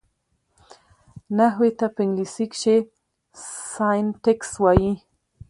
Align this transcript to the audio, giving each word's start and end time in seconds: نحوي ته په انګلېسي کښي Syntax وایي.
نحوي 1.37 1.69
ته 1.79 1.87
په 1.95 1.99
انګلېسي 2.05 2.45
کښي 2.51 2.77
Syntax 3.73 4.41
وایي. 4.63 4.93